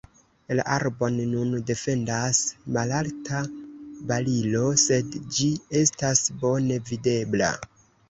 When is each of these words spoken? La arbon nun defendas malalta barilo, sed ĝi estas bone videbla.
La 0.59 0.63
arbon 0.75 1.19
nun 1.33 1.51
defendas 1.71 2.39
malalta 2.79 3.43
barilo, 4.15 4.65
sed 4.87 5.21
ĝi 5.39 5.53
estas 5.85 6.27
bone 6.45 6.85
videbla. 6.93 7.57